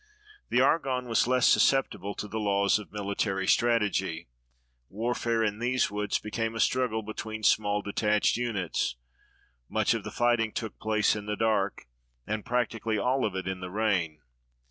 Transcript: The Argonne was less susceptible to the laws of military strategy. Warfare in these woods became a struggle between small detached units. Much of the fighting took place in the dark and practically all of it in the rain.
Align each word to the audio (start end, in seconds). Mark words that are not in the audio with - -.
The 0.49 0.61
Argonne 0.61 1.07
was 1.07 1.27
less 1.27 1.45
susceptible 1.45 2.15
to 2.15 2.27
the 2.27 2.39
laws 2.39 2.79
of 2.79 2.91
military 2.91 3.45
strategy. 3.45 4.29
Warfare 4.89 5.43
in 5.43 5.59
these 5.59 5.91
woods 5.91 6.17
became 6.17 6.55
a 6.55 6.59
struggle 6.59 7.03
between 7.03 7.43
small 7.43 7.83
detached 7.83 8.35
units. 8.35 8.95
Much 9.69 9.93
of 9.93 10.03
the 10.03 10.09
fighting 10.09 10.53
took 10.53 10.79
place 10.79 11.15
in 11.15 11.27
the 11.27 11.37
dark 11.37 11.83
and 12.25 12.43
practically 12.43 12.97
all 12.97 13.23
of 13.25 13.35
it 13.35 13.47
in 13.47 13.59
the 13.59 13.69
rain. 13.69 14.23